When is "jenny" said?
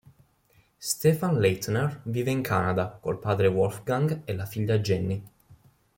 4.79-5.23